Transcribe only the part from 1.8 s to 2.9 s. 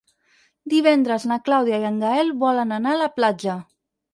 i en Gaël volen